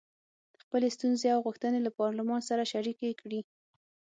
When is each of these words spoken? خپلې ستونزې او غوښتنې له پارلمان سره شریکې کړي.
خپلې 0.61 0.87
ستونزې 0.95 1.27
او 1.35 1.39
غوښتنې 1.45 1.79
له 1.83 1.91
پارلمان 1.99 2.41
سره 2.49 2.69
شریکې 2.73 3.11
کړي. 3.21 3.41